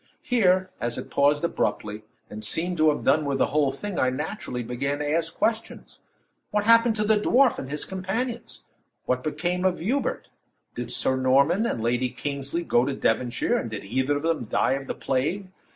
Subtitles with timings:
[0.23, 4.09] Here, as it paused abruptly, and seemed to have done with the whole thing, I
[4.09, 5.99] naturally began to ask questions.
[6.49, 8.63] What happened the dwarf and his companions?
[9.05, 10.29] What became of Hubert?
[10.73, 14.71] Did Sir Norman and Lady Kingsley go to Devonshire, and did either of them die
[14.73, 15.49] of the plague?